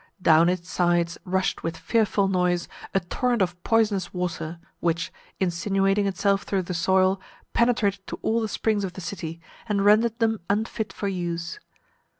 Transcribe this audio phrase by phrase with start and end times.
[0.19, 6.41] Down its sides rushed with fearful noise a torrent of poisonous water, which, insinuating itself
[6.41, 7.21] through the soil,
[7.53, 11.59] penetrated to all the springs of the city, and rendered them unfit for use.